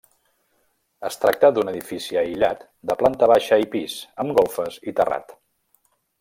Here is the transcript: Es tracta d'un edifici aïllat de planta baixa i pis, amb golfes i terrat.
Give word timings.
Es 1.09 1.19
tracta 1.25 1.51
d'un 1.57 1.69
edifici 1.73 2.17
aïllat 2.21 2.63
de 2.93 2.95
planta 3.03 3.29
baixa 3.33 3.61
i 3.65 3.69
pis, 3.77 3.99
amb 4.25 4.35
golfes 4.41 4.81
i 4.93 4.97
terrat. 5.03 5.37